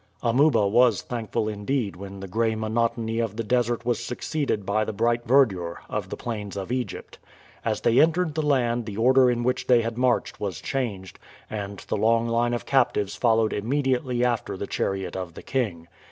Amuba 0.23 0.65
was 0.67 1.03
thankful 1.03 1.47
indeed 1.47 1.95
when 1.95 2.21
the 2.21 2.27
gray 2.27 2.55
monotony 2.55 3.19
of 3.19 3.35
the 3.37 3.43
desert 3.43 3.85
was 3.85 4.03
succeeded 4.03 4.65
by 4.65 4.83
the 4.83 4.91
bright 4.93 5.27
verdure 5.27 5.77
of 5.89 6.09
the 6.09 6.17
plains 6.17 6.57
of 6.57 6.71
Egypt. 6.71 7.19
As 7.63 7.81
they 7.81 7.99
entered 7.99 8.33
the 8.33 8.41
land 8.41 8.87
the 8.87 8.97
order 8.97 9.29
in 9.29 9.43
which 9.43 9.67
they 9.67 9.83
had 9.83 9.99
marched 9.99 10.39
was 10.39 10.59
changed, 10.59 11.19
and 11.51 11.85
the 11.87 11.97
long 11.97 12.27
line 12.27 12.55
of 12.55 12.65
captives 12.65 13.15
followed 13.15 13.53
immediately 13.53 14.25
after 14.25 14.57
the 14.57 14.65
chariot 14.65 15.15
of 15.15 15.35
the 15.35 15.43
king. 15.43 15.87